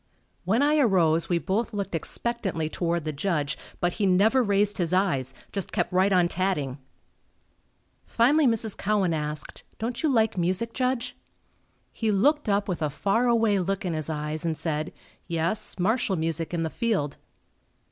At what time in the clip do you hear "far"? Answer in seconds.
12.89-13.27